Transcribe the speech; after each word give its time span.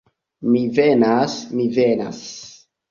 Mi 0.53 0.61
venas, 0.79 1.39
mi 1.61 1.71
venas! 1.79 2.27